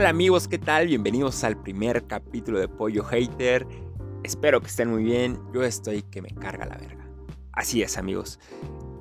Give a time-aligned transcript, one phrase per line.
[0.00, 0.86] Hola amigos, ¿qué tal?
[0.86, 3.66] Bienvenidos al primer capítulo de Pollo Hater.
[4.24, 5.38] Espero que estén muy bien.
[5.52, 7.06] Yo estoy que me carga la verga.
[7.52, 8.38] Así es amigos.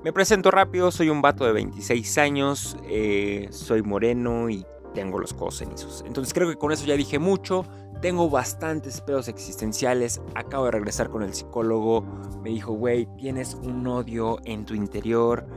[0.04, 5.34] Me presento rápido, soy un vato de 26 años, eh, soy moreno y tengo los
[5.34, 6.04] codos cenizos.
[6.06, 7.64] Entonces creo que con eso ya dije mucho.
[8.02, 10.20] Tengo bastantes pedos existenciales.
[10.36, 12.02] Acabo de regresar con el psicólogo.
[12.44, 15.48] Me dijo, güey, tienes un odio en tu interior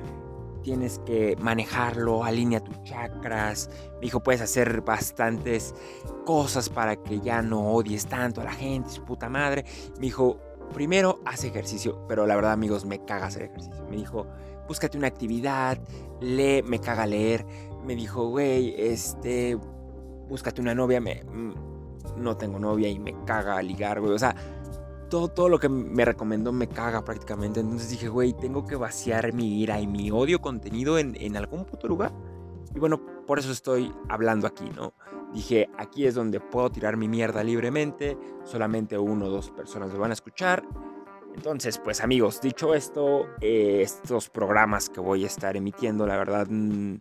[0.62, 3.70] tienes que manejarlo, alinea tus chakras.
[3.94, 5.74] Me dijo, puedes hacer bastantes
[6.24, 9.64] cosas para que ya no odies tanto a la gente, su puta madre.
[9.96, 10.38] Me dijo,
[10.72, 13.84] primero haz ejercicio, pero la verdad, amigos, me caga hacer ejercicio.
[13.88, 14.26] Me dijo,
[14.66, 15.78] búscate una actividad,
[16.20, 17.46] lee, me caga leer.
[17.84, 19.58] Me dijo, güey, este,
[20.28, 21.00] búscate una novia.
[21.00, 21.52] Me, mm,
[22.16, 24.12] no tengo novia y me caga ligar, güey.
[24.12, 24.34] O sea,
[25.12, 27.60] todo, lo que me recomendó me caga prácticamente.
[27.60, 31.86] Entonces dije, güey, tengo que vaciar mi ira y mi odio contenido en, algún puto
[31.86, 32.12] lugar.
[32.74, 34.94] Y bueno, por eso estoy hablando aquí, ¿no?
[35.34, 38.16] Dije, aquí es donde puedo tirar mi mierda libremente.
[38.44, 40.64] Solamente uno o dos personas me van a escuchar.
[41.34, 46.46] Entonces, pues amigos, dicho esto, eh, estos programas que voy a estar emitiendo, la verdad,
[46.48, 46.96] mm,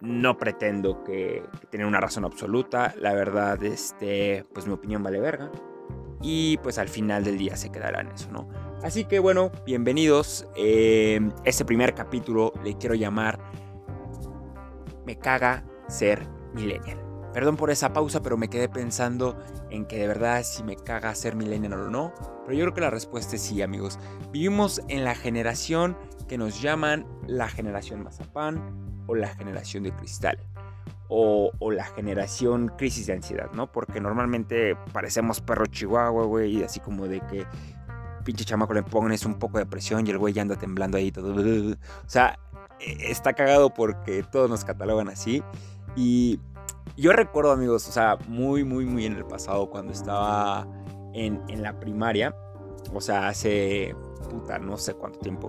[0.00, 2.94] no pretendo que, que, tener una razón absoluta.
[2.98, 5.50] La verdad, este, pues mi opinión vale verga
[6.20, 8.48] y pues al final del día se quedará en eso, ¿no?
[8.82, 10.46] Así que bueno, bienvenidos.
[10.56, 13.38] Eh, este primer capítulo le quiero llamar
[15.04, 16.98] Me caga ser millennial.
[17.32, 19.36] Perdón por esa pausa, pero me quedé pensando
[19.70, 22.12] en que de verdad si me caga ser millennial o no.
[22.44, 23.98] Pero yo creo que la respuesta es sí, amigos.
[24.32, 30.38] Vivimos en la generación que nos llaman la generación mazapán o la generación de cristal
[31.08, 33.70] o, la generación crisis de ansiedad, ¿no?
[33.70, 37.46] Porque normalmente parecemos perro chihuahua, güey, así como de que
[38.24, 41.10] pinche chamaco le pones un poco de presión y el güey ya anda temblando ahí
[41.10, 41.34] todo.
[41.34, 42.38] O sea,
[42.78, 45.42] e, está cagado porque todos nos catalogan así.
[45.96, 46.38] Y
[46.96, 50.66] yo recuerdo, amigos, o sea, muy, muy, muy en el pasado, cuando estaba
[51.14, 52.34] en, en la primaria,
[52.92, 53.94] o sea, hace,
[54.30, 55.48] puta, no sé cuánto tiempo.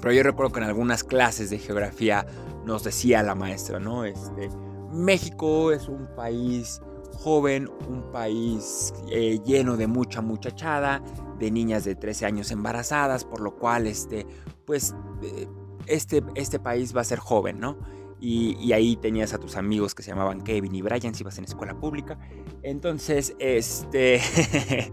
[0.00, 2.26] Pero yo recuerdo que en algunas clases de geografía
[2.64, 4.04] nos decía la maestra, ¿no?
[4.04, 4.48] Este,
[4.92, 6.80] México es un país
[7.12, 11.02] joven, un país eh, lleno de mucha muchachada,
[11.38, 14.26] de niñas de 13 años embarazadas, por lo cual este,
[14.64, 15.48] pues, eh,
[15.86, 17.78] este, este país va a ser joven, ¿no?
[18.20, 21.38] Y, y, ahí tenías a tus amigos que se llamaban Kevin y Brian si ibas
[21.38, 22.18] en escuela pública.
[22.64, 24.20] Entonces, este...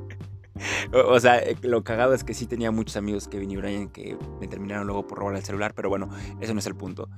[0.93, 4.15] o, sea, eh, lo cagado es que sí tenía muchos amigos Kevin y Brian que
[4.39, 7.09] me terminaron luego por robar el celular, pero bueno, eso no es el punto.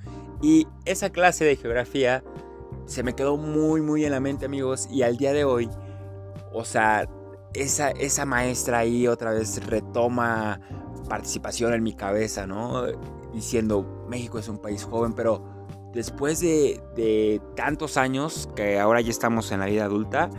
[0.42, 2.24] Y esa clase de geografía
[2.88, 5.70] se me quedó muy, muy en la mente, amigos, y al día de hoy,
[6.52, 7.08] o sea,
[7.54, 10.60] esa, esa maestra ahí otra vez retoma
[11.08, 12.86] participación en mi cabeza, ¿no?
[13.34, 15.44] Diciendo, México es un país joven, pero
[15.94, 20.30] después de, de tantos años que ahora ya estamos en la vida adulta,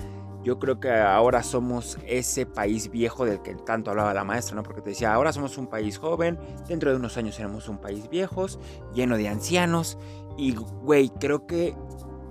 [0.43, 4.63] yo creo que ahora somos ese país viejo del que tanto hablaba la maestra, ¿no?
[4.63, 8.09] Porque te decía, ahora somos un país joven, dentro de unos años seremos un país
[8.09, 8.59] viejos,
[8.95, 9.99] lleno de ancianos.
[10.39, 11.75] Y, güey, creo que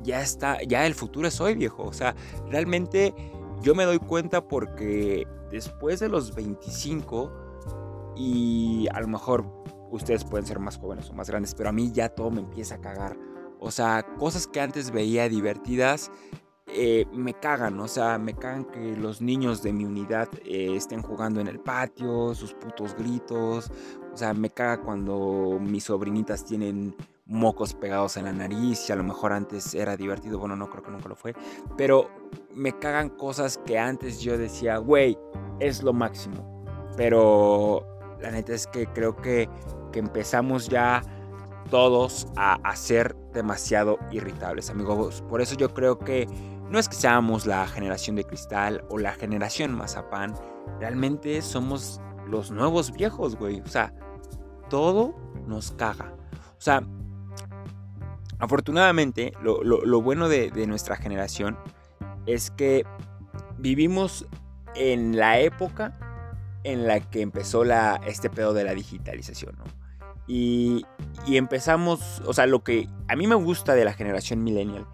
[0.07, 1.83] ya está, ya el futuro es hoy, viejo.
[1.83, 2.15] O sea,
[2.49, 3.13] realmente
[3.61, 7.31] yo me doy cuenta porque después de los 25,
[8.15, 9.45] y a lo mejor
[9.91, 12.75] ustedes pueden ser más jóvenes o más grandes, pero a mí ya todo me empieza
[12.75, 13.17] a cagar.
[13.59, 16.09] O sea, cosas que antes veía divertidas,
[16.67, 21.01] eh, me cagan, o sea, me cagan que los niños de mi unidad eh, estén
[21.01, 23.71] jugando en el patio, sus putos gritos,
[24.13, 26.95] o sea, me caga cuando mis sobrinitas tienen
[27.27, 30.83] mocos pegados en la nariz y a lo mejor antes era divertido, bueno, no creo
[30.83, 31.33] que nunca lo fue,
[31.77, 32.09] pero
[32.53, 35.17] me cagan cosas que antes yo decía, güey,
[35.59, 37.85] es lo máximo, pero
[38.21, 39.49] la neta es que creo que,
[39.91, 41.01] que empezamos ya
[41.69, 46.27] todos a, a ser demasiado irritables, amigos, por eso yo creo que
[46.69, 50.33] no es que seamos la generación de cristal o la generación mazapán,
[50.79, 53.61] realmente somos los nuevos viejos, güey.
[53.61, 53.93] O sea,
[54.69, 56.13] todo nos caga.
[56.57, 56.83] O sea,
[58.39, 61.57] afortunadamente, lo, bueno de, nuestra generación
[62.25, 62.85] es que
[63.57, 64.25] vivimos
[64.75, 65.97] en la época
[66.63, 69.63] en la que empezó la, este pedo de la digitalización, ¿no?
[70.27, 70.85] Y,
[71.25, 74.85] y empezamos, o sea, lo que a mí me gusta de la generación millennial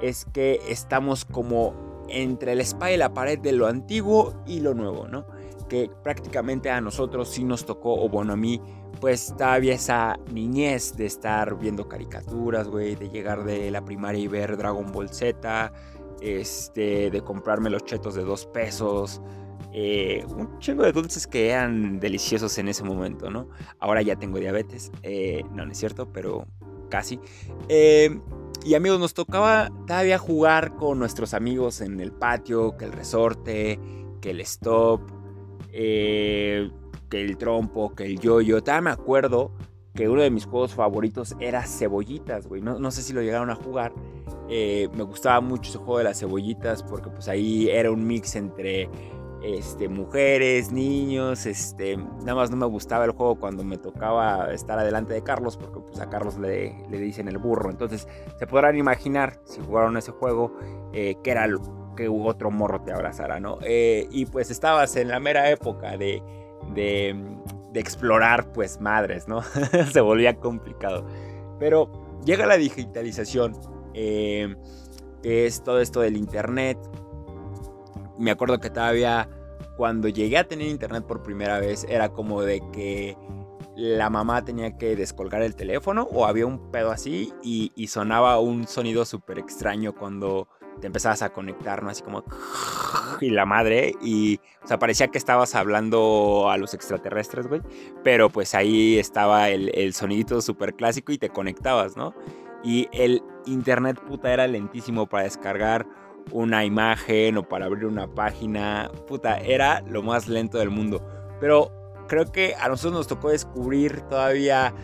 [0.00, 1.74] es que estamos como
[2.08, 5.26] entre el spa y la pared de lo antiguo y lo nuevo, ¿no?
[5.68, 8.60] Que prácticamente a nosotros sí nos tocó, o bueno, a mí,
[9.00, 14.28] pues todavía esa niñez de estar viendo caricaturas, güey, de llegar de la primaria y
[14.28, 15.72] ver Dragon Ball Z,
[16.20, 19.20] este, de comprarme los chetos de dos pesos,
[19.72, 23.48] eh, un chingo de dulces que eran deliciosos en ese momento, ¿no?
[23.78, 26.46] Ahora ya tengo diabetes, eh, no, no es cierto, pero
[26.88, 27.20] casi.
[27.68, 28.18] Eh,
[28.64, 33.78] y amigos, nos tocaba todavía jugar con nuestros amigos en el patio, que el resorte,
[34.20, 35.00] que el stop,
[35.80, 36.70] eh,
[37.08, 38.60] que el trompo, que el yoyo.
[38.60, 39.52] Todavía me acuerdo
[39.94, 42.60] que uno de mis juegos favoritos era cebollitas, güey.
[42.60, 43.92] No, no sé si lo llegaron a jugar.
[44.48, 48.34] Eh, me gustaba mucho ese juego de las cebollitas porque pues ahí era un mix
[48.34, 48.90] entre
[49.42, 54.80] este, mujeres, niños, este, nada más no me gustaba el juego cuando me tocaba estar
[54.80, 58.76] adelante de Carlos, porque pues a Carlos le, le dicen el burro, entonces se podrán
[58.76, 60.56] imaginar, si jugaron ese juego,
[60.92, 61.46] eh, que era
[61.98, 63.58] que otro morro te abrazara, ¿no?
[63.62, 66.22] Eh, y pues estabas en la mera época de,
[66.74, 67.16] de,
[67.74, 69.42] explorar, pues madres, ¿no?
[69.92, 71.04] se volvía complicado,
[71.58, 71.90] pero
[72.24, 73.56] llega la digitalización,
[73.94, 74.54] eh,
[75.24, 76.78] es todo esto del internet,
[78.16, 79.28] me acuerdo que todavía
[79.76, 83.16] cuando llegué a tener internet por primera vez era como de que
[83.76, 88.66] la mamá tenía que descolgar el teléfono o había un pedo así y, sonaba un
[88.66, 90.48] sonido súper extraño cuando
[90.78, 91.90] te empezabas a conectar, ¿no?
[91.90, 92.24] Así como...
[93.20, 94.40] Y la madre, y...
[94.62, 97.62] O sea, parecía que estabas hablando a los extraterrestres, güey.
[98.04, 102.14] Pero pues ahí estaba el, el sonidito súper clásico y te conectabas, ¿no?
[102.62, 105.86] Y el internet puta era lentísimo para descargar
[106.32, 108.90] una imagen o para abrir una página.
[109.06, 111.02] Puta, era lo más lento del mundo.
[111.40, 111.72] Pero
[112.08, 114.74] creo que a nosotros nos tocó descubrir todavía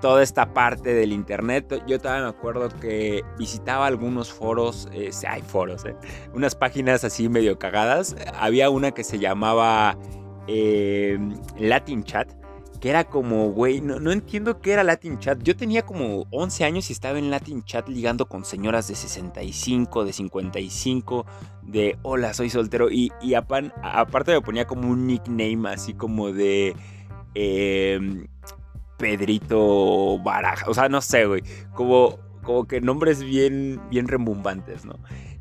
[0.00, 1.82] toda esta parte del internet.
[1.86, 5.96] Yo todavía me acuerdo que visitaba algunos foros, eh, hay foros, eh,
[6.34, 8.16] unas páginas así medio cagadas.
[8.38, 9.96] Había una que se llamaba
[10.46, 11.18] eh,
[11.58, 12.32] Latin Chat
[12.80, 15.42] que era como, güey, no, entiendo qué era Latin Chat.
[15.42, 20.04] Yo tenía como 11 años y estaba en Latin Chat ligando con señoras de 65,
[20.04, 21.26] de 55,
[21.62, 22.90] de hola, soy soltero.
[22.90, 26.76] Y, y aparte me ponía como un nickname así como de
[27.34, 28.26] em,
[28.96, 30.70] Pedrito Baraja.
[30.70, 31.42] O sea, no sé, güey.
[31.74, 34.98] Como, como que nombres bien, bien rembombantes, ¿no?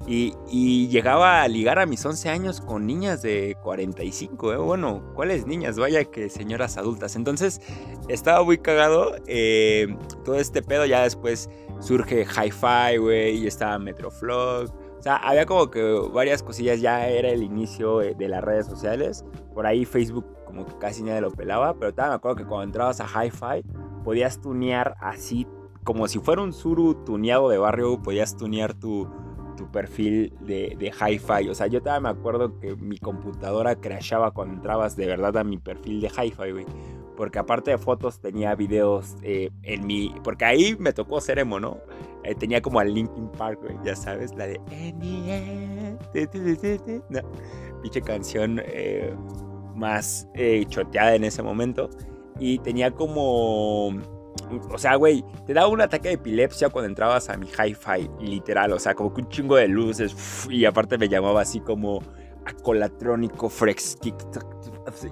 [0.08, 4.58] Y, llegaba a ligar a mis 11 años con niñas de 45, ¿eh?
[4.58, 5.80] Bueno, ¿cuáles niñas?
[5.80, 7.16] Vaya que señoras adultas.
[7.16, 7.60] Entonces,
[8.08, 9.16] estaba muy cagado.
[9.26, 11.50] Eh, todo este pedo ya después
[11.80, 14.70] surge Hi-Fi, güey, y estaba Metroflog.
[15.00, 15.82] O sea, había como que
[16.14, 19.26] varias cosillas, ya era el inicio eh, de las redes sociales.
[19.54, 22.64] Por ahí Facebook como que casi nadie lo pelaba, pero todavía me acuerdo que cuando
[22.64, 23.66] entrabas a Hi-Fi
[24.04, 25.46] podías tunear así,
[25.84, 29.10] como si fuera un suru tuneado de barrio, podías tunear tu
[29.56, 31.50] tu perfil de, de hi-fi.
[31.50, 35.44] O sea, yo todavía me acuerdo que mi computadora crashaba cuando entrabas de verdad a
[35.44, 36.66] mi perfil de hi-fi, güey.
[37.16, 40.14] Porque aparte de fotos tenía videos eh, en mi...
[40.24, 41.78] Porque ahí me tocó ser emo, ¿no?
[42.24, 44.60] Eh, tenía como al Linkin Park, güey, ya sabes, la de...
[47.10, 47.22] No,
[47.82, 49.16] pinche canción eh,
[49.76, 50.28] más
[50.70, 51.90] choteada en ese momento.
[52.40, 53.94] Y tenía como
[54.70, 58.72] o sea, güey, te daba un ataque de epilepsia cuando entrabas a mi hi-fi, literal.
[58.74, 60.48] O sea, como que un chingo de luces.
[60.50, 62.02] y aparte me llamaba así como
[62.46, 63.98] acolatrónico, frex,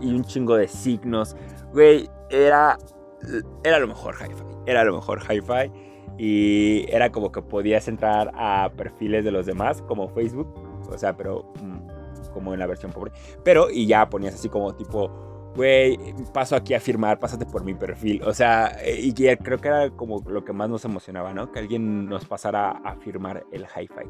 [0.01, 1.36] y un chingo de signos.
[1.71, 2.77] Güey, era,
[3.63, 4.44] era lo mejor hi-fi.
[4.65, 5.71] Era lo mejor hi-fi.
[6.18, 10.48] Y era como que podías entrar a perfiles de los demás, como Facebook.
[10.92, 11.83] O sea, pero mm,
[12.34, 13.12] como en la versión pobre.
[13.44, 15.98] Pero, y ya ponías así como tipo güey,
[16.34, 18.24] paso aquí a firmar, pásate por mi perfil.
[18.24, 21.52] O sea, y creo que era como lo que más nos emocionaba, ¿no?
[21.52, 24.10] Que alguien nos pasara a firmar el hi-fi.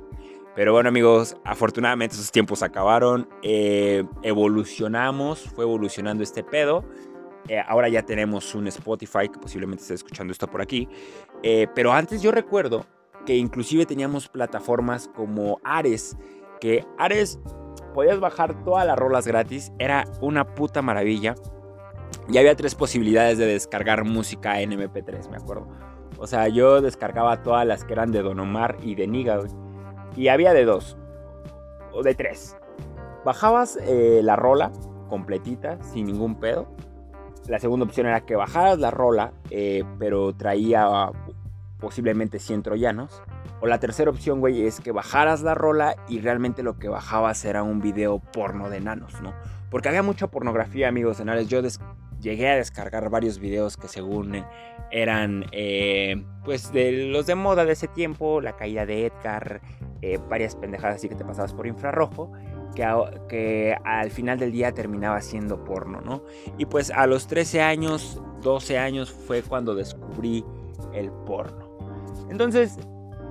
[0.56, 3.28] Pero bueno, amigos, afortunadamente esos tiempos acabaron.
[3.42, 6.86] Eh, evolucionamos, fue evolucionando este pedo.
[7.50, 10.88] Eh, ahora ya tenemos un Spotify, que posiblemente esté escuchando esto por aquí.
[11.42, 12.86] Eh, pero antes yo recuerdo
[13.26, 16.18] que inclusive teníamos plataformas como Ares,
[16.62, 17.40] que Ares
[17.94, 21.36] podías bajar todas las rolas gratis, era una puta maravilla.
[22.30, 25.68] Y había tres posibilidades de descargar música en MP3, me acuerdo.
[26.18, 29.40] O sea, yo descargaba todas las que eran de Don Omar y de Niga,
[30.16, 30.98] Y había de dos,
[31.92, 32.56] o de tres.
[33.26, 34.72] Bajabas eh, la rola
[35.10, 36.68] completita, sin ningún pedo.
[37.48, 41.12] La segunda opción era que bajaras la rola, eh, pero traía
[41.80, 43.22] posiblemente 100 troyanos.
[43.64, 47.46] O la tercera opción, güey, es que bajaras la rola y realmente lo que bajabas
[47.46, 49.34] era un video porno de nanos, ¿no?
[49.72, 51.62] Porque había mucha pornografía, amigos de Yo
[52.20, 54.46] llegué a descargar varios videos que según eh,
[54.92, 59.62] eran, eh, pues, de los de moda de ese tiempo, la caída de Edgar,
[60.02, 62.34] eh, varias pendejadas así que te pasabas por infrarrojo.
[62.76, 66.26] Que, al final del día terminaba siendo porno, ¿no?
[66.58, 70.44] Y pues a los 13 años, 12 años fue cuando descubrí
[70.92, 71.78] el porno.
[72.30, 72.78] Entonces,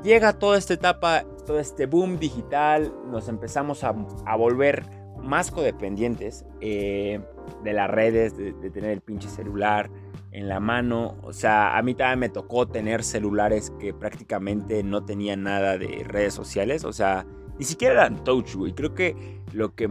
[0.03, 3.93] llega toda esta etapa, todo este boom digital, nos empezamos a,
[4.37, 4.85] volver
[5.21, 7.21] más codependientes eh,
[7.63, 9.91] de las redes, de, tener el pinche celular,
[10.33, 11.17] en la mano.
[11.23, 16.05] O sea, a mí también me tocó tener celulares que prácticamente no tenían nada de
[16.05, 16.85] redes sociales.
[16.85, 17.27] O sea,
[17.59, 18.73] ni siquiera eran touch, güey.
[18.73, 19.89] Creo que lo que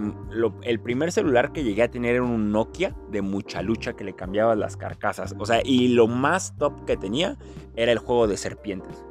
[0.63, 4.13] el primer celular que llegué a tener era un Nokia de mucha lucha que le
[4.13, 5.35] cambiaba las carcasas.
[5.37, 7.37] O sea, y lo más top que tenía
[7.75, 9.05] era el juego de serpientes.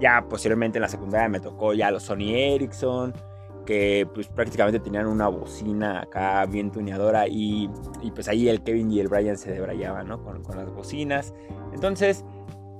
[0.00, 3.14] Ya posteriormente en la secundaria me tocó ya los Sony Ericsson,
[3.64, 7.70] que pues prácticamente tenían una bocina acá bien tuneadora y,
[8.02, 10.22] y pues ahí el Kevin y el Brian se debrayaban, ¿no?
[10.22, 11.34] Con, las bocinas.
[11.74, 12.24] Entonces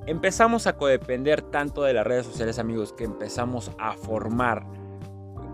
[0.07, 4.65] empezamos a codepender tanto de las redes sociales, amigos, que empezamos a formar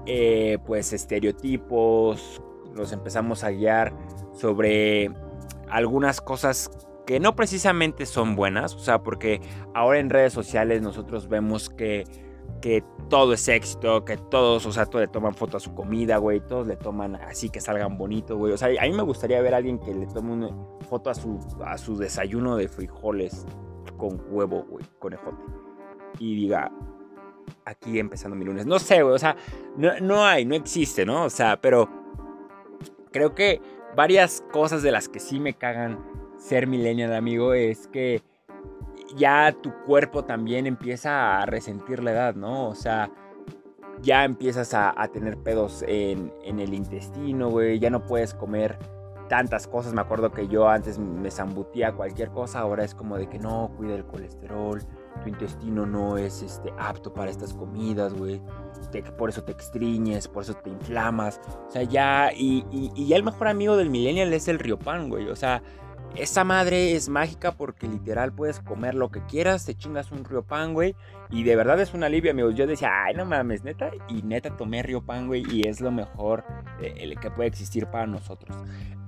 [0.07, 2.43] eh, pues estereotipos,
[2.75, 3.93] nos empezamos a guiar
[4.33, 5.11] sobre
[5.71, 6.71] algunas cosas
[7.07, 9.41] que no precisamente son buenas, o sea, porque
[9.75, 12.05] ahora en redes sociales nosotros vemos que,
[12.61, 16.19] que todo es éxito, que todos, o sea, todos le toman foto a su comida,
[16.19, 19.41] güey, todos le toman así que salgan bonitos, güey, o sea, a mí me gustaría
[19.41, 20.51] ver a alguien que le tome una
[20.89, 23.47] foto a su, a su desayuno de frijoles
[23.97, 25.43] con huevo, güey, con ejote,
[26.19, 26.71] y diga,
[27.65, 28.67] aquí empezando mi lunes.
[28.67, 29.37] No sé, güey, o sea,
[29.77, 31.25] no, hay, no existe, ¿no?
[31.25, 31.89] O sea, pero
[33.11, 33.61] creo que
[33.97, 35.99] varias cosas de las que sí me cagan
[36.43, 38.23] ser millennial, amigo, es que
[39.17, 42.69] ya tu cuerpo también empieza a resentir la edad, ¿no?
[42.69, 43.11] O sea,
[44.01, 48.79] ya empiezas a, tener pedos en, en el intestino, güey, ya no puedes comer
[49.29, 49.95] tantas cosas.
[49.95, 53.73] Me acuerdo que yo antes me zambutía cualquier cosa, ahora es como de que no,
[53.79, 54.83] cuida el colesterol,
[55.23, 58.43] tu intestino no es este, apto para estas comidas, güey.
[59.17, 61.41] Por eso te extriñes, por eso te inflamas.
[61.67, 62.31] O sea, ya.
[62.37, 65.29] Y, y, ya el mejor amigo del millennial es el riopan, güey.
[65.29, 65.63] O sea,
[66.17, 70.75] esa madre es mágica porque literal puedes comer lo que quieras, te chingas un riopan,
[70.75, 70.95] güey.
[71.31, 72.55] Y de verdad es un alivio, amigos.
[72.55, 73.91] Yo decía, ay, no mames, neta.
[74.09, 75.45] Y neta tomé riopan, güey.
[75.51, 76.45] Y es lo mejor
[76.81, 78.57] eh, que puede existir para nosotros.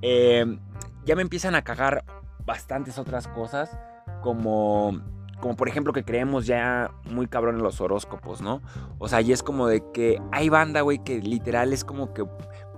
[0.01, 0.59] Em,
[1.05, 2.05] ya me empiezan a cagar
[2.47, 3.77] bastantes otras cosas.
[4.23, 5.03] Como
[5.41, 8.63] como por ejemplo que creemos ya muy cabrón en los horóscopos, ¿no?
[8.99, 12.25] O sea, y es como de que hay banda, güey, que literal es como que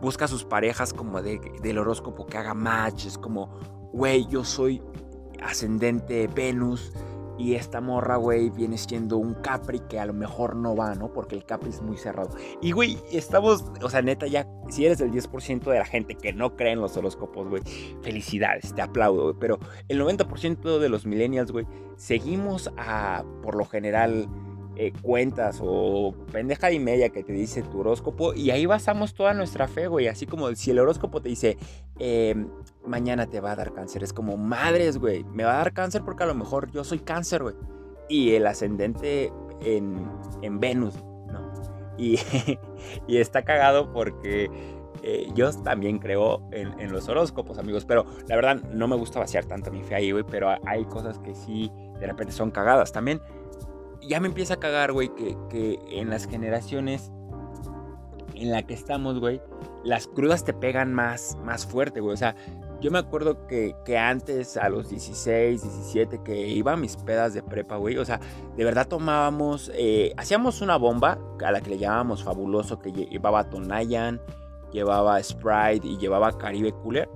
[0.01, 3.07] busca a sus parejas como de, del horóscopo que haga match.
[3.07, 3.51] Es como,
[3.97, 4.83] güey, yo soy
[5.43, 6.93] ascendente Venus
[7.39, 11.13] y esta morra, güey, viene siendo un Capri que a lo mejor no va, ¿no?
[11.13, 12.31] Porque el Capri es muy cerrado.
[12.63, 16.33] Y, güey, estamos, o sea, neta, ya, si eres el 10% de la gente que
[16.33, 17.63] no cree en los horóscopos, güey,
[18.03, 19.37] felicidades, te aplaudo, güey.
[19.39, 24.29] Pero el 90% de los millennials, güey, seguimos a, por lo general,
[24.79, 29.33] eh, cuentas o pendeja y media que te dice tu horóscopo y ahí basamos toda
[29.33, 30.07] nuestra fe, güey.
[30.07, 31.57] Así como si el horóscopo te dice,
[31.99, 32.49] em,
[32.85, 36.03] mañana te va a dar cáncer, es como, madres, güey, me va a dar cáncer
[36.05, 37.55] porque a lo mejor yo soy cáncer, güey.
[38.11, 40.07] Y el ascendente en,
[40.43, 40.95] en Venus,
[41.33, 41.53] ¿no?
[41.97, 42.19] Y,
[43.09, 44.51] y está cagado porque...
[45.03, 49.21] Eh, yo también creo en, en, los horóscopos, amigos, pero la verdad no me gusta
[49.21, 52.93] vaciar tanto mi fe ahí, güey, pero hay cosas que sí de repente son cagadas.
[52.93, 53.21] También
[54.07, 57.11] ya me empieza a cagar, güey, que, en las generaciones
[58.35, 59.41] en la que estamos, güey,
[59.85, 62.15] las crudas te pegan más, más fuerte, güey.
[62.15, 62.35] O sea,
[62.81, 67.43] yo me acuerdo que, antes, a los 16, 17, que iba a mis pedas de
[67.43, 67.97] prepa, güey.
[67.97, 68.21] O sea,
[68.57, 73.49] de verdad tomábamos, eh, hacíamos una bomba a la que le llamábamos fabuloso, que llevaba
[73.49, 74.21] Tonayan,
[74.73, 77.09] llevaba Sprite y llevaba Caribe Cooler.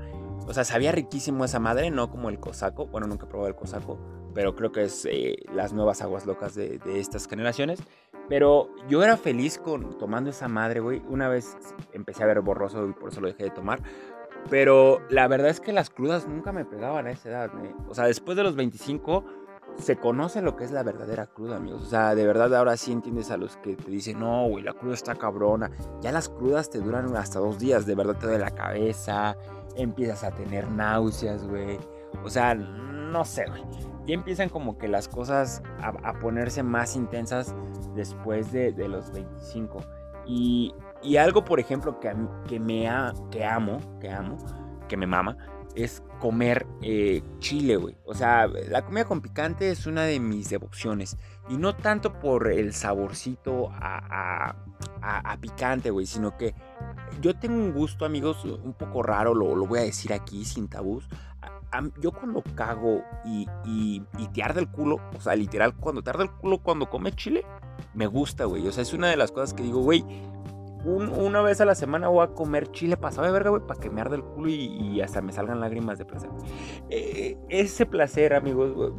[0.46, 2.86] O sea, sabía riquísimo esa madre, no como el cosaco.
[2.86, 3.98] Bueno, nunca he el cosaco
[4.34, 7.80] pero creo que es eh, las nuevas aguas locas de, estas generaciones.
[8.28, 11.02] Pero yo era feliz con tomando esa madre, güey.
[11.08, 11.56] Una vez
[11.92, 13.82] empecé a ver borroso y por eso lo dejé de tomar.
[14.48, 17.50] Pero la verdad es que las crudas nunca me pegaban a esa edad.
[17.88, 19.24] O sea, después de los 25
[19.78, 21.82] se conoce lo que es la verdadera cruda, amigos.
[21.82, 24.74] O sea, de verdad ahora sí entiendes a los que te dicen, no, güey, la
[24.74, 25.70] cruda está cabrona.
[26.00, 27.84] Ya las crudas te duran hasta dos días.
[27.84, 29.36] De verdad te duele la cabeza.
[29.74, 31.78] Empiezas a tener náuseas, güey.
[32.24, 37.54] O sea, no sé, güey ya empiezan como que las cosas a, ponerse más intensas
[37.94, 39.80] después de, los 25.
[40.26, 40.74] Y,
[41.18, 42.12] algo, por ejemplo, que,
[42.48, 42.82] que, me
[43.30, 44.36] que amo, que amo,
[44.88, 45.36] que me mama,
[45.74, 47.96] es comer eh, chile, güey.
[48.04, 51.16] O sea, la comida con picante es una de mis devociones.
[51.48, 54.56] Y no tanto por el saborcito a,
[55.40, 56.54] picante, güey, sino que
[57.20, 60.68] yo tengo un gusto, amigos, un poco raro, lo, lo voy a decir aquí sin
[60.68, 61.08] tabús
[62.00, 66.24] yo cuando cago y, y, te arde el culo, o sea, literal, cuando te arde
[66.24, 67.44] el culo cuando comes chile,
[67.94, 68.66] me gusta, güey.
[68.66, 70.04] O sea, es una de las cosas que digo, güey,
[70.84, 73.90] una vez a la semana voy a comer chile pasado de verga, güey, para que
[73.90, 76.30] me arde el culo y, hasta me salgan lágrimas de placer.
[76.88, 78.92] Eh, ese placer, amigos,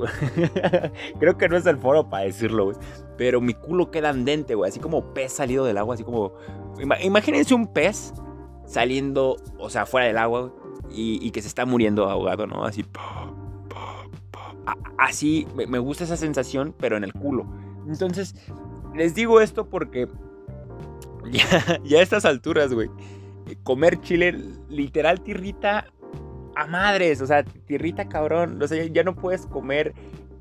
[1.20, 2.78] creo que no es el foro para decirlo, güey.
[3.18, 6.34] Pero mi culo queda andente, güey, así como pez salido del agua, así como...
[7.02, 8.14] Imagínense un pez
[8.66, 10.61] saliendo, o sea, fuera del agua, güey
[10.94, 12.66] y, que se está muriendo ahogado, ¿no?
[12.66, 12.86] Así.
[14.98, 17.46] así, me gusta esa sensación, pero en el culo.
[17.88, 18.36] Entonces,
[18.96, 20.08] les digo esto porque
[21.84, 22.90] ya, a estas alturas, güey,
[23.64, 24.38] comer chile
[24.70, 25.88] literal tirrita
[26.56, 29.94] a madres, o sea, tirrita cabrón, o sea, ya no puedes comer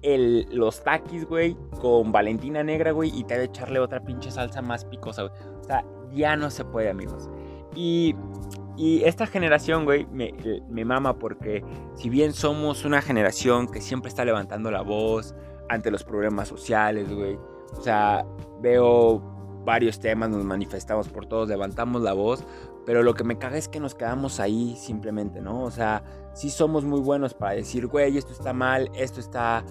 [0.03, 4.63] el, los taquis, güey, con Valentina negra, güey, y te de echarle otra pinche salsa
[4.63, 5.35] más picosa, güey.
[5.61, 7.29] O sea, ya no se puede, amigos.
[7.77, 8.15] Y,
[8.81, 10.33] y esta generación, güey, me,
[10.71, 11.63] me mama porque
[11.97, 15.35] si bien somos una generación que siempre está levantando la voz
[15.69, 17.39] ante los problemas sociales, güey,
[17.77, 18.25] o sea,
[18.63, 19.21] veo
[19.67, 22.43] varios temas, nos manifestamos por todos, levantamos la voz,
[22.87, 25.63] pero lo que me caga es que nos quedamos ahí simplemente, ¿no?
[25.63, 29.63] O sea, sí somos muy buenos para decir, güey, esto está mal, esto está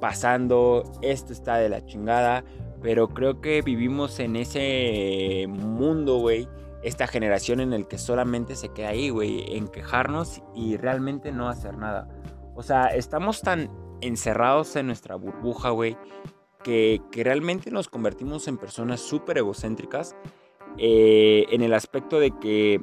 [0.00, 2.42] pasando, esto está de la chingada,
[2.82, 6.48] pero creo que vivimos en ese mundo, güey,
[6.82, 11.48] esta generación en el que solamente se queda ahí, güey, en quejarnos y realmente no
[11.48, 12.08] hacer nada.
[12.54, 15.96] O sea, estamos tan encerrados en nuestra burbuja, güey,
[16.62, 20.16] que, realmente nos convertimos en personas súper egocéntricas
[20.78, 22.80] eh, en el aspecto de que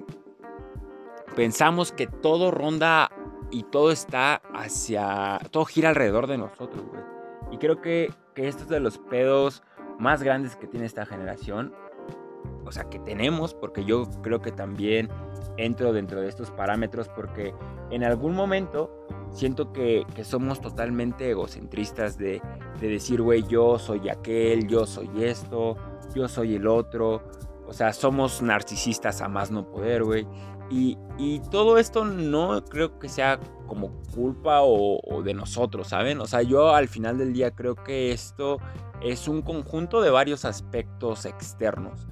[1.35, 3.11] pensamos que todo ronda
[3.51, 7.03] y todo está hacia, todo gira alrededor de nosotros, güey.
[7.51, 9.63] Y creo que, que esto es de los pedos
[9.99, 11.73] más grandes que tiene esta generación,
[12.65, 15.09] o sea, que tenemos, porque yo creo que también
[15.57, 17.53] entro dentro de estos parámetros, porque
[17.91, 22.41] en algún momento siento que, que somos totalmente egocentristas de,
[22.79, 25.75] de decir, güey, yo soy aquel, yo soy esto,
[26.15, 27.23] yo soy el otro.
[27.67, 30.27] O sea, somos narcisistas a más no poder, güey.
[30.69, 36.19] Y, y, todo esto no creo que sea como culpa o, o, de nosotros, ¿saben?
[36.21, 38.57] O sea, yo al final del día creo que esto
[39.01, 42.07] es un conjunto de varios aspectos externos.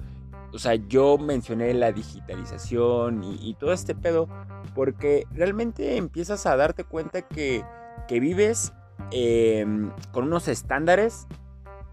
[0.52, 4.28] O sea, yo mencioné la digitalización y, todo este pedo
[4.74, 7.64] porque realmente empiezas a darte cuenta que,
[8.08, 8.72] que vives
[9.12, 11.26] em, con unos estándares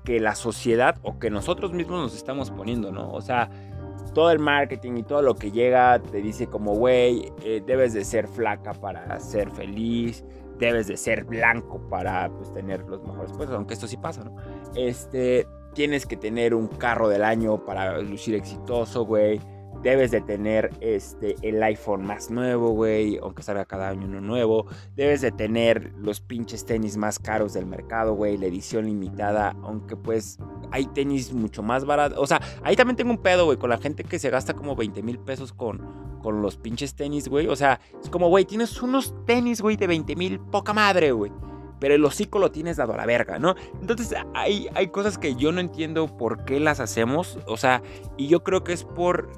[0.04, 3.12] que la sociedad o que nosotros mismos nos estamos poniendo, ¿no?
[3.12, 3.50] O sea,
[4.14, 8.04] todo el marketing y todo lo que llega te dice como, güey, eh, debes de
[8.04, 10.24] ser flaca para ser feliz,
[10.58, 14.36] debes de ser blanco para pues, tener los mejores puestos, aunque esto sí pasa, ¿no?
[14.76, 19.40] Este, tienes que tener un carro del año para lucir exitoso, güey.
[19.82, 24.66] Debes de tener este, el iPhone más nuevo, güey, aunque salga cada año uno nuevo.
[24.98, 29.96] Debes de tener los pinches tenis más caros del mercado, güey, la edición limitada, aunque
[29.96, 30.38] pues
[30.72, 32.20] hay tenis mucho más baratos.
[32.20, 34.76] O sea, ahí también tengo un pedo, güey, con la gente que se gasta como
[34.76, 37.48] 20 mil pesos con, con los pinches tenis, güey.
[37.48, 41.32] O sea, es como, güey, tienes unos tenis, güey, de 20 mil, poca madre, güey
[41.80, 43.56] pero el hocico lo tienes dado a la verga, ¿no?
[43.82, 47.82] Entonces hay, hay cosas que yo no entiendo por qué las hacemos, o sea,
[48.18, 49.30] y yo creo que es por,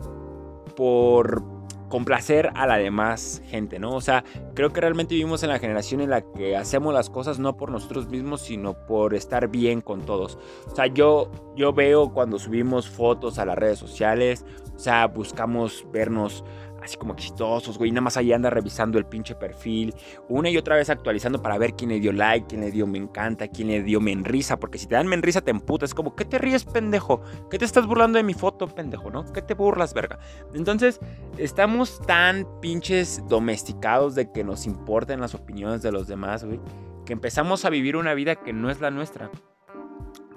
[0.75, 1.43] por
[1.91, 3.93] complacer a la demás gente, ¿no?
[3.93, 4.23] O sea,
[4.55, 7.69] creo que realmente vivimos en la generación en la que hacemos las cosas no por
[7.69, 10.39] nosotros mismos, sino por estar bien con todos.
[10.71, 15.85] O sea, yo, yo veo cuando subimos fotos a las redes sociales, o sea, buscamos
[15.91, 16.43] vernos
[16.81, 17.91] así como exitosos, güey.
[17.91, 19.93] Nada más ahí anda revisando el pinche perfil.
[20.29, 22.97] Una y otra vez actualizando para ver quién le dio like, quién le dio me
[22.97, 24.59] encanta, quién le dio me enrisa.
[24.59, 25.91] Porque si te dan me enrisa, te emputas.
[25.91, 27.21] Es como, ¿qué te ríes, pendejo?
[27.49, 29.25] ¿Qué te estás burlando de mi foto, pendejo, no?
[29.31, 30.19] ¿Qué te burlas, verga?
[30.53, 30.99] Entonces,
[31.37, 36.59] estamos tan pinches domesticados de que nos importen las opiniones de los demás, güey.
[37.05, 39.29] Que empezamos a vivir una vida que no es la nuestra.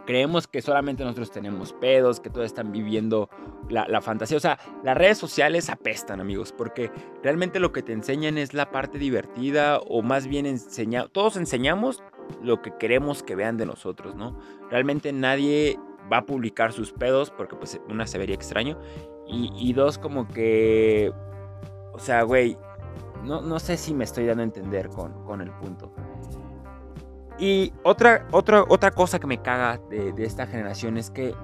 [0.06, 3.28] Creemos que solamente nosotros tenemos pedos, que todos están viviendo
[3.68, 4.36] la, fantasía.
[4.36, 6.90] O sea, las redes sociales apestan, amigos, porque
[7.22, 12.02] realmente lo que te enseñan es la parte divertida o más bien enseña, todos enseñamos
[12.42, 14.38] lo que queremos que vean de nosotros, ¿no?
[14.70, 15.78] Realmente nadie
[16.12, 18.78] va a publicar sus pedos porque pues una se vería extraño
[19.26, 21.12] y, dos como que,
[21.92, 22.58] o sea, güey,
[23.24, 25.90] no, no sé si me estoy dando a entender con, con el punto.
[27.38, 31.34] Y otra, otra, otra cosa que me caga de, esta generación es que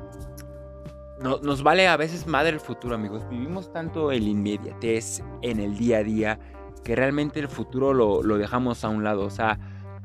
[1.20, 3.28] nos vale a veces madre el futuro, amigos.
[3.28, 6.38] Vivimos tanto el inmediatez en el día a día
[6.82, 9.26] que realmente el futuro lo, dejamos a un lado.
[9.26, 9.58] O sea,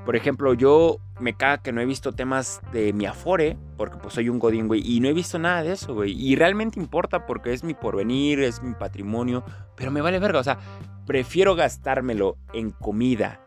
[0.03, 4.13] por ejemplo, yo me caga que no he visto temas de mi Afore, porque pues
[4.13, 6.11] soy un godín, güey, y no he visto nada de eso, güey.
[6.11, 9.43] Y realmente importa porque es mi porvenir, es mi patrimonio,
[9.75, 10.39] pero me vale verga.
[10.39, 10.59] O sea,
[11.05, 13.39] prefiero gastármelo en comida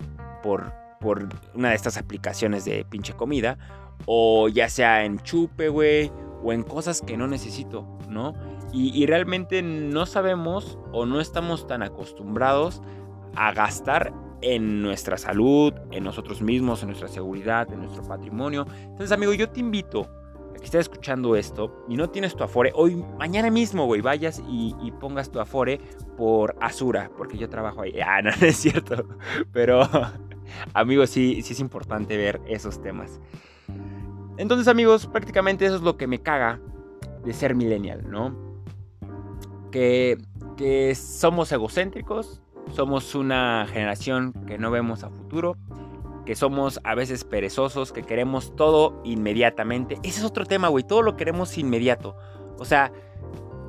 [0.43, 3.59] por por una de estas aplicaciones de pinche comida.
[4.07, 6.13] O ya sea en chupe, güey.
[6.43, 8.35] O en cosas que no necesito, ¿no?
[8.73, 12.83] Y, realmente no sabemos o no estamos tan acostumbrados
[13.35, 18.67] a gastar en nuestra salud, en nosotros mismos, en nuestra seguridad, en nuestro patrimonio.
[18.83, 20.03] Entonces, amigo, yo te invito
[20.51, 24.43] a que estés escuchando esto y no tienes tu Afore, hoy, mañana mismo, güey, vayas
[24.47, 25.81] y, y, pongas tu Afore
[26.19, 27.99] por Asura, porque yo trabajo ahí.
[28.01, 29.09] Ah, no, no es cierto.
[29.51, 29.81] Pero
[30.75, 33.21] amigos, sí, sí es importante ver esos temas.
[34.37, 36.61] Entonces, amigos, prácticamente eso es lo que me caga
[37.25, 38.37] de ser millennial, ¿no?
[39.73, 40.19] Que,
[40.57, 42.41] que somos egocéntricos,
[42.73, 45.57] somos una generación que no vemos a futuro,
[46.25, 49.99] que somos a veces perezosos, que queremos todo inmediatamente.
[50.03, 52.17] Ese es otro tema, güey, todo lo queremos inmediato.
[52.59, 52.93] O sea,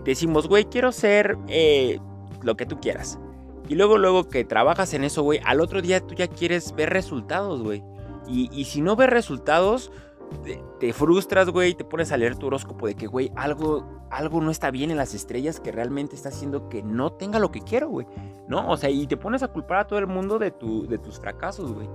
[0.04, 2.00] decimos, güey, quiero ser eh,
[2.44, 3.20] lo que tú quieras.
[3.70, 6.90] Y luego, luego que trabajas en eso, güey, al otro día tú ya quieres ver
[6.90, 7.84] resultados, güey.
[8.28, 9.92] Y, y si no ves resultados,
[10.80, 14.52] te, frustras, güey, te pones a leer tu horóscopo de que, güey, algo, algo no
[14.52, 17.90] está bien en las estrellas que realmente está haciendo que no tenga lo que quiero,
[17.90, 18.08] güey.
[18.48, 18.70] ¿No?
[18.70, 21.20] O sea, y te pones a culpar a todo el mundo de, tu, de tus
[21.20, 21.88] fracasos, güey.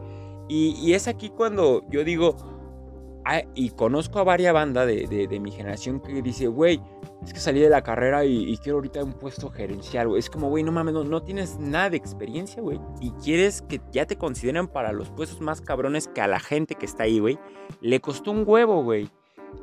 [0.49, 2.37] Y, y es aquí cuando yo digo,
[3.27, 6.83] Ah, y conozco a varias bandas de, mi generación que dice, güey,
[7.25, 10.21] es que salí de la carrera y, quiero ahorita un puesto gerencial, güey.
[10.21, 12.79] Es como, güey, no mames, no, tienes nada de experiencia, güey.
[13.01, 16.75] Y quieres que ya te consideren para los puestos más cabrones que a la gente
[16.75, 17.39] que está ahí, güey.
[17.81, 19.09] Le costó un huevo, güey.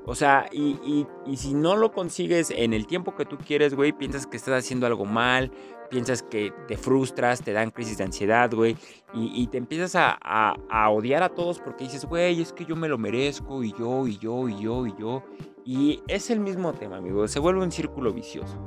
[0.05, 3.91] O sea, y, y, si no lo consigues en el tiempo que tú quieres, güey,
[3.91, 5.51] piensas que estás haciendo algo mal,
[5.91, 8.77] piensas que te frustras, te dan crisis de ansiedad, güey,
[9.13, 10.55] y, te empiezas a,
[10.89, 14.17] odiar a todos porque dices, güey, es que yo me lo merezco, y yo, y
[14.17, 15.23] yo, y yo, y yo.
[15.65, 18.57] Y es el mismo tema, amigo, se vuelve un círculo vicioso,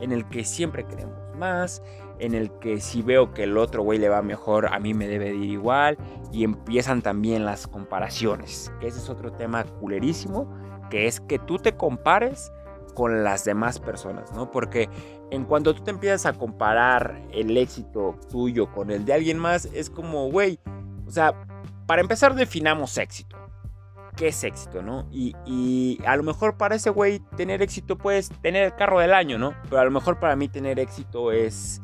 [0.00, 1.82] en el que siempre queremos más,
[2.18, 5.06] en el que si veo que el otro güey le va mejor, a mí me
[5.06, 5.96] debe de ir igual,
[6.32, 10.52] y empiezan también las comparaciones, ese es otro tema culerísimo,
[10.90, 12.52] que es que tú te compares
[12.94, 14.50] con las demás personas, ¿no?
[14.50, 14.88] Porque
[15.30, 19.66] en cuanto tú te empiezas a comparar el éxito tuyo con el de alguien más,
[19.66, 20.58] es como, güey,
[21.06, 21.34] o sea,
[21.86, 23.36] para empezar definamos éxito.
[24.16, 25.06] ¿Qué es éxito, no?
[25.10, 29.38] Y, a lo mejor para ese güey tener éxito puedes tener el carro del año,
[29.38, 29.54] ¿no?
[29.64, 31.80] Pero a lo mejor para mí tener éxito es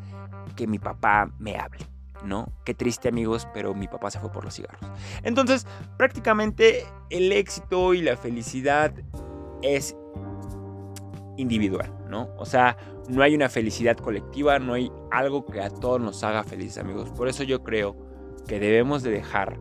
[0.54, 1.86] que mi papá me hable.
[2.24, 2.52] ¿no?
[2.64, 4.90] Qué triste amigos, pero mi papá se fue por los cigarros.
[5.22, 5.66] Entonces,
[5.96, 8.92] prácticamente el éxito y la felicidad
[9.62, 9.96] es
[11.38, 12.28] individual, ¿no?
[12.36, 12.76] O sea,
[13.08, 17.10] no hay una felicidad colectiva, no hay algo que a todos nos haga felices, amigos.
[17.10, 17.96] Por eso yo creo
[18.46, 19.58] que debemos de dejar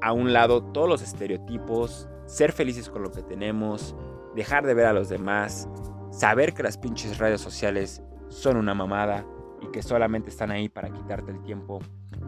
[0.00, 3.94] a un lado todos los estereotipos, ser felices con lo que tenemos,
[4.34, 5.68] dejar de ver a los demás,
[6.10, 9.24] saber que las pinches redes sociales son una mamada
[9.60, 11.78] y que solamente están ahí para quitarte el tiempo.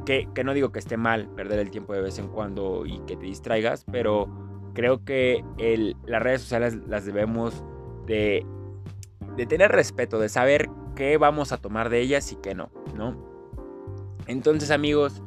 [0.07, 2.99] Que, que no digo que esté mal perder el tiempo de vez en cuando y
[3.07, 4.29] que te distraigas, pero
[4.75, 7.65] creo que el, las redes sociales las debemos
[8.07, 8.47] de,
[9.49, 13.17] tener respeto, de saber qué vamos a tomar de ellas y qué no, ¿no?
[14.27, 15.23] Entonces amigos,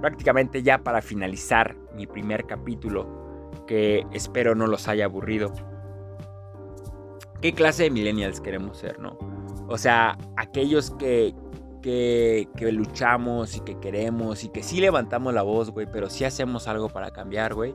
[0.00, 5.52] prácticamente ya para finalizar mi primer capítulo, que espero no los haya aburrido,
[7.40, 9.18] ¿qué clase de millennials queremos ser, no?
[9.68, 11.34] O sea, aquellos que,
[11.84, 16.66] que, luchamos y que queremos y que sí levantamos la voz, güey, pero sí hacemos
[16.68, 17.74] algo para cambiar, güey.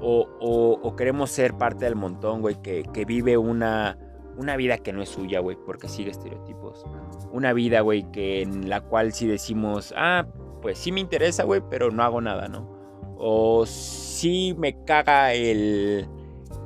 [0.00, 3.98] O, queremos ser parte del montón, güey, que, vive una,
[4.36, 6.84] una vida que no es suya, güey, porque sigue estereotipos.
[7.32, 10.26] Una vida, güey, que en la cual si decimos, ah,
[10.62, 12.68] pues sí me interesa, güey, pero no hago nada, ¿no?
[13.16, 16.08] O sí me caga el...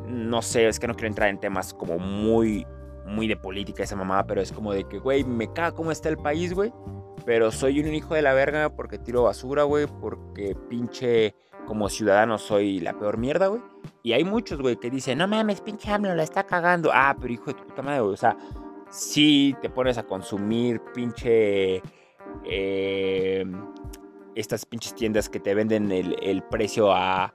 [0.06, 2.66] No sé, es que no quiero entrar en temas como muy,
[3.06, 6.08] muy de política esa mamada, pero es como de que, güey, me caga cómo está
[6.08, 6.72] el país, güey.
[7.24, 11.34] Pero soy un hijo de la verga porque tiro basura, güey, porque pinche
[11.72, 13.62] como ciudadano soy la peor mierda, güey.
[14.02, 16.90] Y hay muchos, güey, que dicen, no mames, pinche AMLO la está cagando.
[16.92, 18.12] Ah, pero hijo de tu puta madre, güey.
[18.12, 18.36] O sea,
[18.90, 21.80] si te pones a consumir pinche...
[22.44, 23.46] Eh,
[24.34, 27.32] estas pinches tiendas que te venden el, precio a,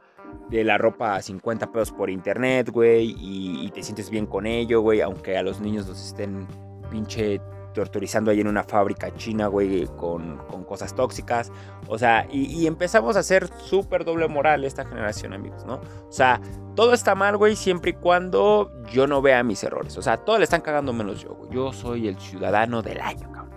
[0.51, 4.45] de la ropa a 50 pesos por internet, güey, y, y, te sientes bien con
[4.45, 6.47] ello, güey, aunque a los niños los estén
[6.91, 7.41] pinche
[7.77, 11.51] torturizando ahí en una fábrica china, güey, con, cosas tóxicas.
[11.87, 15.75] O sea, y, empezamos a hacer súper doble moral esta generación, amigos, ¿no?
[15.75, 16.41] O sea,
[16.75, 19.95] todo está mal, güey, siempre y cuando yo no vea mis errores.
[19.95, 21.51] O sea, todos le están cagando menos yo, güey.
[21.51, 23.53] Yo soy el ciudadano del año, cabrón.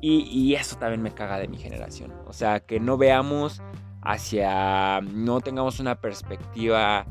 [0.00, 2.14] Y, y eso también me caga de mi generación.
[2.26, 3.60] O sea, que no veamos
[4.00, 7.04] hacia, no tengamos una perspectiva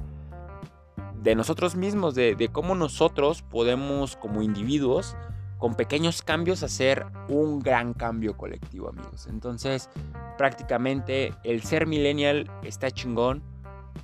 [1.21, 5.15] de nosotros mismos, de, de, cómo nosotros podemos como individuos
[5.57, 9.27] con pequeños cambios hacer un gran cambio colectivo, amigos.
[9.27, 9.89] Entonces,
[10.37, 13.41] prácticamente el ser millennial está chingón,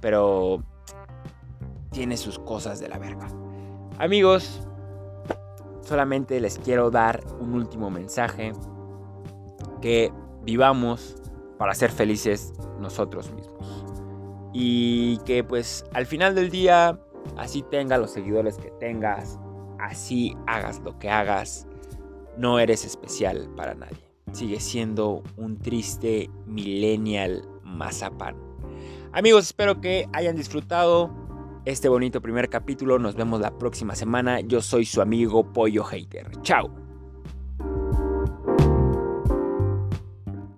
[0.02, 0.64] pero
[1.92, 3.28] tiene sus cosas de la verga.
[4.00, 4.62] Amigos,
[5.82, 8.54] solamente les quiero dar un último mensaje,
[9.82, 10.12] que
[10.44, 11.16] vivamos
[11.58, 13.86] para ser felices nosotros mismos.
[14.54, 17.00] Y que pues al final del día,
[17.38, 19.40] así tenga los seguidores que tengas,
[19.84, 21.68] así hagas lo que hagas,
[22.38, 23.98] no eres especial para nadie.
[24.32, 28.36] Sigues siendo un triste millennial mazapán.
[29.12, 31.12] Amigos, espero que hayan disfrutado
[31.66, 32.98] este bonito primer capítulo.
[32.98, 34.40] Nos vemos la próxima semana.
[34.40, 36.32] Yo soy su amigo Pollo Hater.
[36.42, 36.83] Chao.